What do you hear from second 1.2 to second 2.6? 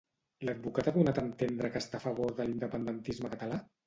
entendre que està a favor de